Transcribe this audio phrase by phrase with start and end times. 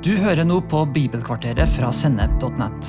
[0.00, 2.86] Du hører nå på Bibelkvarteret fra sennep.net.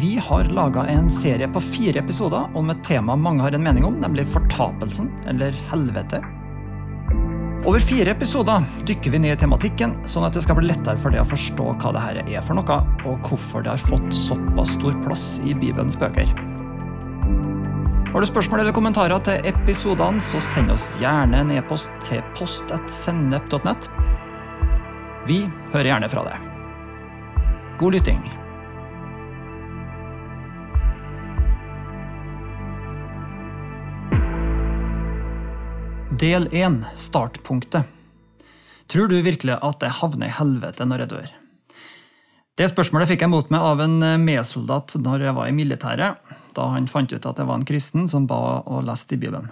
[0.00, 3.84] Vi har laga en serie på fire episoder om et tema mange har en mening
[3.84, 6.22] om, nemlig fortapelsen, eller helvete.
[7.68, 11.12] Over fire episoder dykker vi ned i tematikken, sånn at det skal bli lettere for
[11.12, 14.96] deg å forstå hva dette er for noe, og hvorfor det har fått såpass stor
[15.04, 16.32] plass i Bibelens bøker.
[18.08, 23.92] Har du spørsmål eller kommentarer til episodene, så send oss gjerne en e-post til post.sennep.net.
[25.26, 25.40] Vi
[25.72, 26.42] hører gjerne fra deg.
[27.80, 28.20] God lytting.
[36.14, 36.78] Del 1.
[36.94, 37.90] Startpunktet.
[38.86, 41.36] Tror du virkelig at jeg havner i helvete når jeg dør?
[42.56, 46.70] Det spørsmålet fikk jeg mot meg av en medsoldat når jeg var i militæret, da
[46.70, 49.50] han fant ut at jeg var en kristen som ba og leste i Bibelen.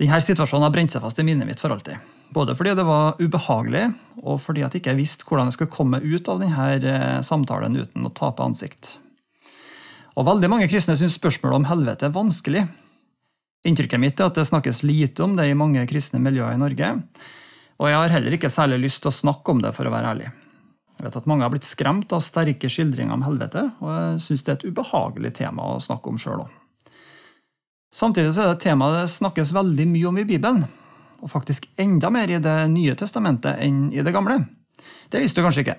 [0.00, 2.00] Denne situasjonen har brent seg fast i minnet mitt for alltid.
[2.32, 3.82] Både fordi det var ubehagelig,
[4.22, 8.12] og fordi jeg ikke visste hvordan jeg skulle komme ut av denne samtalen uten å
[8.16, 8.94] tape ansikt.
[10.16, 12.64] Og Veldig mange kristne syns spørsmålet om helvete er vanskelig.
[13.68, 16.94] Inntrykket mitt er at det snakkes lite om det i mange kristne miljøer i Norge,
[17.80, 20.14] og jeg har heller ikke særlig lyst til å snakke om det, for å være
[20.14, 20.30] ærlig.
[20.96, 24.44] Jeg vet at Mange har blitt skremt av sterke skildringer om helvete, og jeg syns
[24.44, 26.59] det er et ubehagelig tema å snakke om sjøl òg.
[27.90, 30.62] Samtidig så er det et tema det snakkes veldig mye om i Bibelen,
[31.20, 34.44] og faktisk enda mer i Det nye testamentet enn i det gamle.
[35.10, 35.78] Det visste du kanskje ikke.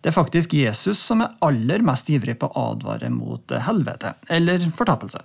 [0.00, 4.62] Det er faktisk Jesus som er aller mest ivrig på å advare mot helvete, eller
[4.70, 5.22] fortapelse.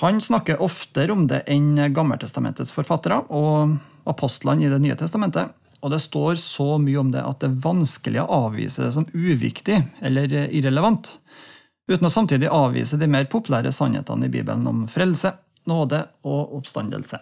[0.00, 3.74] Han snakker oftere om det enn Gammeltestamentets forfattere og
[4.08, 7.62] apostlene i Det nye testamentet, og det står så mye om det at det er
[7.64, 11.16] vanskelig å avvise det som uviktig eller irrelevant,
[11.90, 15.34] uten å samtidig avvise de mer populære sannhetene i Bibelen om frelse,
[15.68, 17.20] nåde og oppstandelse.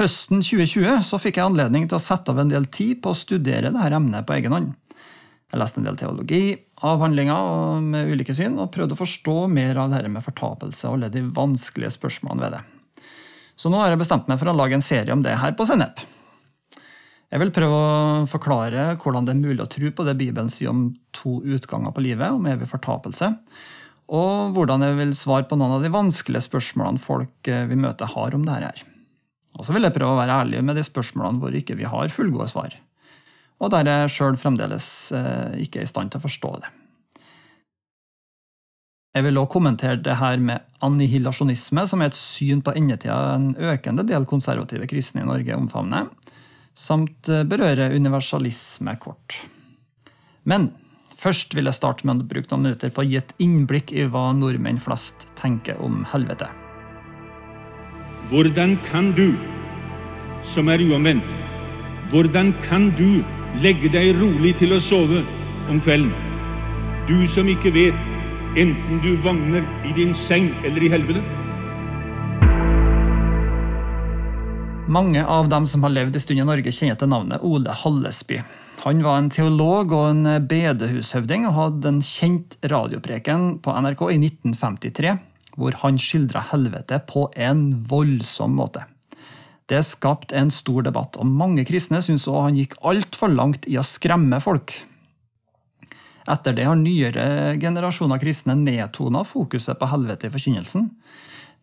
[0.00, 3.18] Høsten 2020 så fikk jeg anledning til å sette av en del tid på å
[3.18, 4.70] studere dette emnet på egen hånd.
[5.52, 6.44] Jeg leste en del teologi,
[6.80, 11.12] avhandlinger med ulike syn, og prøvde å forstå mer av dette med fortapelse og alle
[11.12, 12.62] de vanskelige spørsmålene ved det.
[13.60, 15.68] Så nå har jeg bestemt meg for å lage en serie om det her på
[15.68, 16.00] Sennep.
[17.32, 20.68] Jeg vil prøve å forklare hvordan det er mulig å tro på det Bibelen sier
[20.68, 23.30] om to utganger på livet, om evig fortapelse,
[24.12, 28.36] og hvordan jeg vil svare på noen av de vanskelige spørsmålene folk vi møter, har
[28.36, 28.68] om dette.
[28.68, 28.84] her.
[29.56, 32.12] Og så vil jeg prøve å være ærlig med de spørsmålene hvor ikke vi har
[32.12, 32.76] fullgode svar,
[33.62, 34.86] og der jeg sjøl fremdeles
[35.56, 36.72] ikke er i stand til å forstå det.
[39.12, 43.54] Jeg vil også kommentere det her med annihilasjonisme, som er et syn på endetida en
[43.56, 46.08] økende del konservative kristne i Norge omfavner,
[46.74, 49.36] samt berøre universalisme kort.
[50.44, 50.70] Men
[51.22, 54.08] først vil jeg starte med å bruke noen minutter på å gi et innblikk i
[54.10, 56.48] hva nordmenn flest tenker om helvete.
[58.32, 59.34] Hvordan kan du,
[60.54, 61.26] som er uomvendt,
[62.12, 63.22] hvordan kan du
[63.62, 65.22] legge deg rolig til å sove
[65.70, 66.12] om kvelden?
[67.08, 68.02] Du som ikke vet,
[68.56, 71.41] enten du vogner i din seng eller i helvete?
[74.88, 78.40] Mange av dem som har levd en stund i Norge, kjenner til navnet Ole Hallesby.
[78.82, 84.18] Han var en teolog og en bedehushøvding og hadde en kjent radiopreken på NRK i
[84.18, 85.12] 1953,
[85.54, 88.82] hvor han skildra helvete på en voldsom måte.
[89.70, 93.78] Det skapte en stor debatt, og mange kristne syntes òg han gikk altfor langt i
[93.78, 94.74] å skremme folk.
[96.30, 100.90] Etter det har nyere generasjoner kristne nedtona fokuset på helvete i forkynnelsen.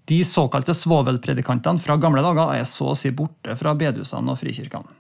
[0.10, 4.96] De såkalte svovelpredikantene fra gamle dager er så å si borte fra bedehusene og frikirkene.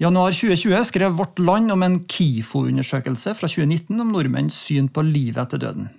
[0.00, 5.42] Januar 2020 skrev Vårt Land om en KIFO-undersøkelse fra 2019 om nordmenns syn på livet
[5.42, 5.90] etter døden.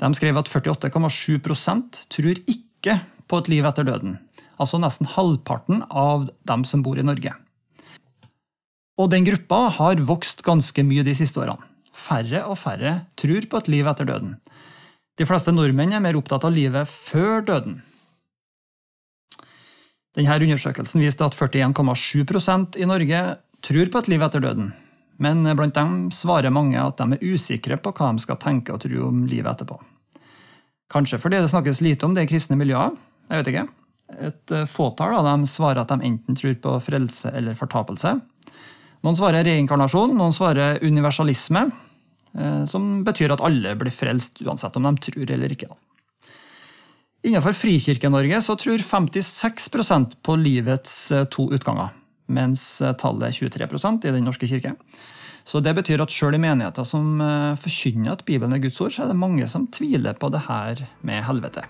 [0.00, 2.96] De skrev at 48,7% tror ikke
[3.28, 4.16] på et liv etter døden,
[4.56, 7.34] altså nesten halvparten av dem som bor i Norge.
[8.96, 11.60] Og den gruppa har vokst ganske mye de siste årene.
[11.94, 14.38] Færre og færre tror på et liv etter døden.
[15.14, 17.76] De fleste nordmenn er mer opptatt av livet før døden.
[20.14, 23.22] Denne undersøkelsen viste at 41,7% i Norge
[23.64, 24.72] tror på et liv etter døden,
[25.22, 28.82] men blant dem svarer mange at de er usikre på hva de skal tenke og
[28.84, 29.78] tro om livet etterpå.
[30.90, 32.94] Kanskje fordi det snakkes lite om det i kristne miljøer,
[33.30, 33.66] jeg vet ikke.
[34.28, 38.18] Et fåtall av dem svarer at de enten tror på frelse eller fortapelse.
[39.04, 41.66] Noen svarer reinkarnasjon, noen svarer universalisme,
[42.66, 45.68] som betyr at alle blir frelst uansett om de tror eller ikke.
[47.24, 50.96] Innenfor Frikirke-Norge så tror 56% på livets
[51.32, 51.94] to utganger,
[52.26, 54.74] mens tallet er 23% i Den norske kirke.
[55.44, 57.20] Så Det betyr at selv i menigheter som
[57.60, 60.86] forkynner at Bibelen er Guds ord, så er det mange som tviler på det her
[61.02, 61.64] med helvete.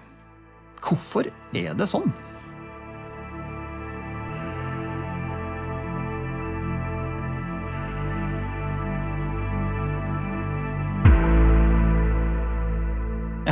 [0.80, 2.10] Hvorfor er det sånn?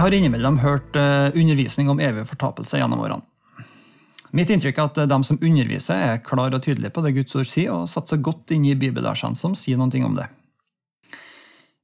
[0.02, 3.22] Jeg har innimellom hørt eh, undervisning om evig fortapelse gjennom årene.
[4.34, 7.46] Mitt inntrykk er at de som underviser, er klar og tydelig på det Guds ord
[7.46, 10.26] sier, og satser godt inn i bibelversene som sier noe om det.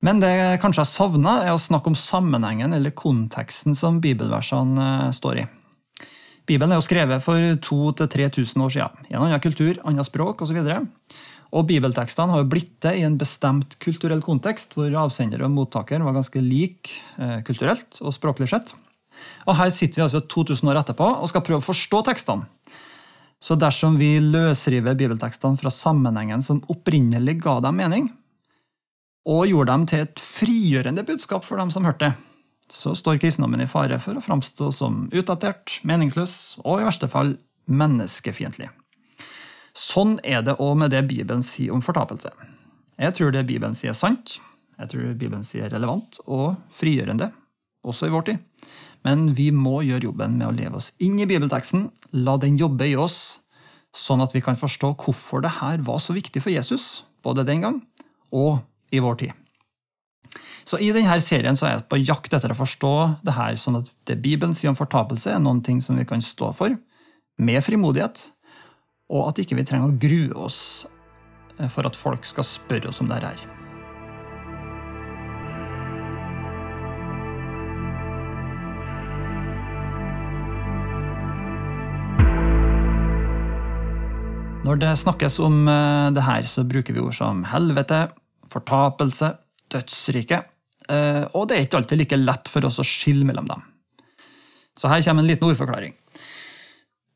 [0.03, 4.89] Men det jeg kanskje har savna, er å snakke om sammenhengen eller konteksten som bibelversene
[4.97, 5.49] eh, står i.
[6.51, 7.39] Bibelen er jo skrevet for
[7.71, 10.59] 2000-3000 år siden, i en annen kultur, annet språk osv.
[10.59, 10.91] Og
[11.69, 16.17] bibeltekstene har jo blitt det i en bestemt kulturell kontekst, hvor avsender og mottaker var
[16.17, 18.75] ganske lik eh, kulturelt og språklig sett.
[19.49, 22.47] Og her sitter vi altså 2000 år etterpå og skal prøve å forstå tekstene.
[23.41, 28.09] Så dersom vi løsriver bibeltekstene fra sammenhengen som opprinnelig ga dem mening,
[29.29, 32.15] og gjorde dem til et frigjørende budskap for dem som hørte det,
[32.73, 37.37] så står kristendommen i fare for å framstå som utdatert, meningsløs og i verste fall
[37.69, 38.69] menneskefiendtlig.
[39.79, 42.33] Sånn er det òg med det Bibelen sier om fortapelse.
[42.99, 44.39] Jeg tror det Bibelen sier, er sant.
[44.79, 47.31] Jeg tror Bibelen sier relevant og frigjørende,
[47.87, 48.71] også i vår tid.
[49.07, 51.89] Men vi må gjøre jobben med å leve oss inn i bibelteksten,
[52.19, 53.39] la den jobbe i oss,
[53.95, 57.63] sånn at vi kan forstå hvorfor det her var så viktig for Jesus, både den
[57.65, 57.79] gang
[58.35, 58.65] og
[58.95, 59.37] i vår tid.
[60.69, 62.93] Så I denne serien så er jeg på jakt etter å forstå
[63.25, 66.21] det her, sånn at det Bibelen sier om fortapelse, er noen ting som vi kan
[66.25, 66.75] stå for,
[67.39, 68.27] med frimodighet,
[69.09, 70.61] og at ikke vi trenger å grue oss
[71.73, 73.49] for at folk skal spørre oss om det her.
[84.69, 88.03] Når det snakkes om eh, det her, så bruker vi ord som helvete,
[88.53, 89.31] fortapelse,
[89.73, 90.43] dødsrike.
[90.93, 93.63] Eh, og det er ikke alltid like lett for oss å skille mellom dem.
[94.77, 95.97] Så her kommer en liten ordforklaring.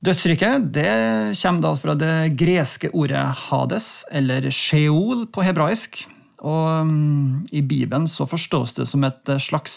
[0.03, 0.93] Dødsriket det
[1.39, 6.01] kommer da fra det greske ordet hades, eller sheol på hebraisk.
[6.43, 9.77] Og um, I Bibelen så forstås det som et slags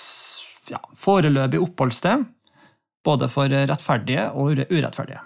[0.72, 2.24] ja, foreløpig oppholdssted,
[3.06, 5.22] både for rettferdige og urettferdige.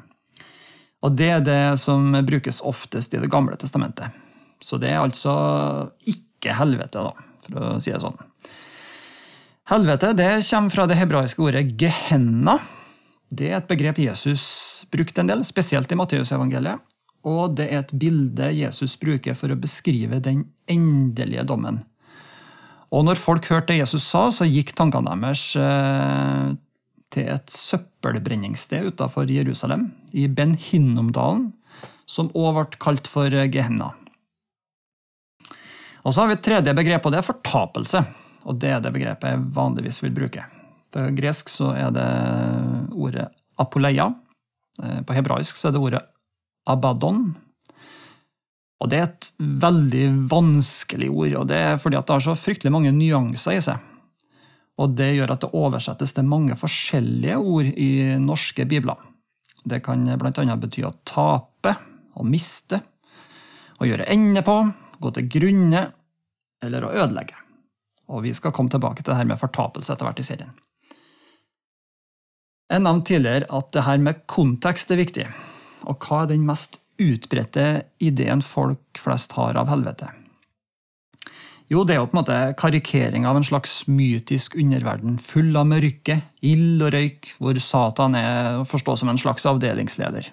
[0.99, 4.11] Og det er det som brukes oftest i Det gamle testamentet.
[4.59, 5.31] Så det er altså
[6.03, 7.13] ikke helvete, da,
[7.45, 8.19] for å si det sånn.
[9.71, 12.57] Helvete det kommer fra det hebraiske ordet gehenna.
[13.31, 14.43] Det er et begrep Jesus
[14.91, 16.81] brukte en del, spesielt i Matteusevangeliet.
[17.27, 21.81] Og det er et bilde Jesus bruker for å beskrive den endelige dommen.
[22.95, 26.55] Og når folk hørte det Jesus sa, så gikk tankene deres eh,
[27.13, 31.51] til et søppelbrenningssted utenfor Jerusalem, i Ben Hinnomdalen,
[32.09, 33.91] som også ble kalt for Gehenna.
[36.07, 38.01] Og så har vi et tredje begrep, og det er fortapelse.
[38.47, 40.45] Og det er det begrepet jeg vanligvis vil bruke.
[40.89, 42.07] På gresk så er det
[42.95, 43.27] ordet
[43.59, 44.07] apoleia.
[44.83, 46.01] Eh, på hebraisk så er det ordet
[46.69, 47.29] abaddon.
[48.79, 52.71] Og det er et veldig vanskelig ord, og det er fordi det har så fryktelig
[52.71, 53.87] mange nyanser i seg.
[54.79, 57.91] Og det gjør at det oversettes til mange forskjellige ord i
[58.23, 59.01] norske bibler.
[59.67, 60.55] Det kan bl.a.
[60.55, 61.75] bety å tape,
[62.15, 62.79] å miste,
[63.79, 64.55] å gjøre ende på,
[64.99, 65.83] gå til grunne
[66.63, 67.35] eller å ødelegge.
[68.09, 70.55] Og vi skal komme tilbake til det her med fortapelse etter hvert i serien.
[72.69, 75.25] Jeg nevnte tidligere at det her med kontekst er viktig.
[75.89, 80.11] Og hva er den mest utbredte ideen folk flest har av helvete?
[81.69, 85.67] Jo, det er jo på en måte karikering av en slags mytisk underverden full av
[85.69, 90.31] mørke, ild og røyk, hvor Satan er å forstå som en slags avdelingsleder.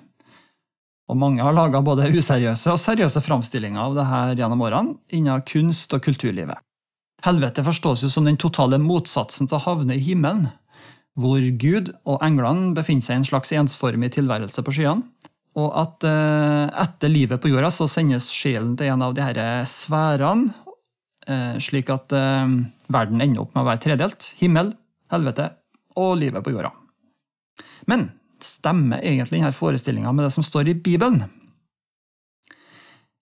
[1.13, 5.45] Og mange har laga både useriøse og seriøse framstillinger av det her gjennom årene innen
[5.47, 6.59] kunst og kulturlivet.
[7.25, 10.51] Helvete forstås jo som den totale motsatsen til å havne i himmelen,
[11.17, 15.07] hvor Gud og englene befinner seg i en slags ensformig tilværelse på skyene,
[15.57, 19.41] og at eh, etter livet på jorda så sendes sjelen til en av de her
[19.71, 20.53] sfærene
[21.27, 22.51] Eh, slik at eh,
[22.93, 24.29] verden ender opp med å være tredelt.
[24.39, 24.71] Himmel,
[25.11, 25.51] helvete
[25.99, 26.71] og livet på jorda.
[27.91, 28.11] Men
[28.43, 31.25] stemmer egentlig denne forestillinga med det som står i Bibelen?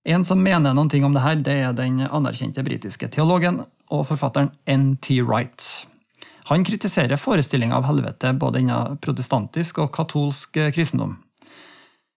[0.05, 4.05] En som mener noen ting om det her, det er den anerkjente britiske teologen og
[4.11, 5.23] forfatteren N.T.
[5.25, 5.87] Wright.
[6.51, 11.17] Han kritiserer forestillinga av helvete både innen protestantisk og katolsk kristendom.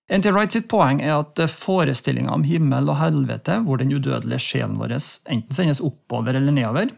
[0.08, 0.32] N.T.
[0.32, 4.96] Wright sitt poeng er at forestillinga om himmel og helvete, hvor den udødelige sjelen vår
[4.96, 6.94] enten sendes oppover eller nedover,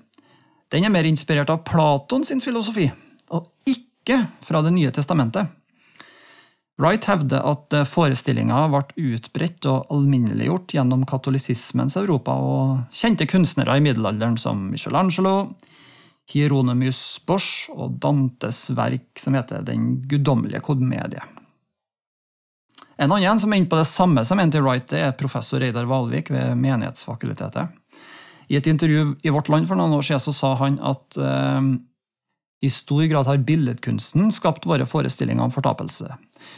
[0.69, 2.89] den er mer inspirert av Platon sin filosofi,
[3.33, 5.49] og ikke fra Det nye testamentet.
[6.79, 13.83] Wright hevder at forestillinga ble utbredt og alminneliggjort gjennom katolisismens Europa og kjente kunstnere i
[13.83, 15.51] middelalderen som Michelangelo,
[16.29, 21.23] Hieronymus Bosch og Dantes verk som heter Den guddommelige komedie.
[22.99, 24.59] En annen som er inne på det samme som N.T.
[24.59, 27.71] Wright, er professor Reidar Valvik ved Menighetsfakultetet.
[28.49, 31.69] I et intervju i Vårt Land for noen år siden så sa han at eh,
[32.65, 36.11] I stor grad har billedkunsten skapt våre forestillinger om fortapelse.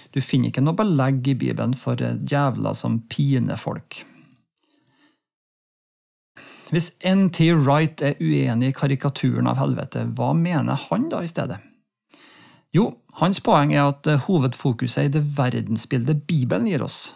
[0.10, 4.02] Du finner ikke noe belegg i Bibelen for djevler som piner folk.
[6.72, 7.50] Hvis N.T.
[7.66, 11.60] Wright er uenig i karikaturen av helvete, hva mener han da i stedet?
[12.72, 12.86] Jo,
[13.20, 17.10] hans poeng er at hovedfokuset i det verdensbildet Bibelen gir oss,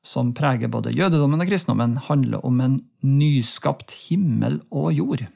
[0.00, 5.26] som preger både jødedommen og kristendommen, handler om en nyskapt himmel og jord.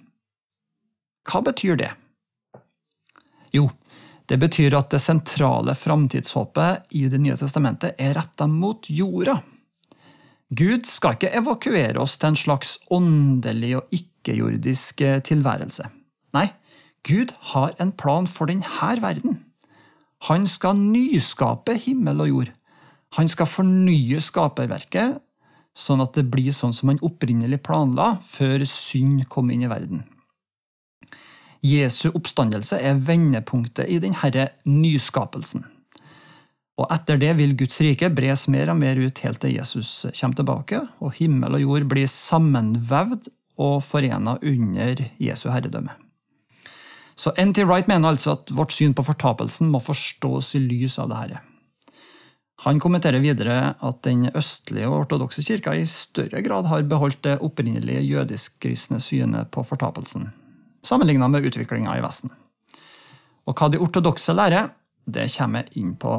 [1.28, 1.90] Hva betyr det?
[3.52, 3.68] Jo,
[4.26, 9.36] det betyr at det sentrale framtidshåpet i Det nye testamentet er retta mot jorda.
[10.54, 15.88] Gud skal ikke evakuere oss til en slags åndelig og ikke-jordisk eh, tilværelse.
[16.36, 16.52] Nei,
[17.06, 19.40] Gud har en plan for denne verden.
[20.30, 22.52] Han skal nyskape himmel og jord.
[23.18, 25.18] Han skal fornye skaperverket,
[25.76, 30.04] sånn at det blir sånn som han opprinnelig planla før synd kom inn i verden.
[31.66, 35.64] Jesu oppstandelse er vendepunktet i denne nyskapelsen.
[36.76, 40.36] Og Etter det vil Guds rike bres mer og mer ut helt til Jesus kommer
[40.36, 45.94] tilbake, og himmel og jord blir sammenvevd og forena under Jesu herredømme.
[47.16, 47.64] Så N.T.
[47.64, 51.40] Wright mener altså at vårt syn på fortapelsen må forstås i lys av dette.
[52.64, 57.38] Han kommenterer videre at den østlige og ortodokse kirka i større grad har beholdt det
[57.44, 60.30] opprinnelige jødisk-kristne synet på fortapelsen,
[60.84, 62.32] sammenlignet med utviklinga i Vesten.
[63.48, 64.72] Og hva de ortodokse lærer,
[65.08, 66.18] det kommer jeg inn på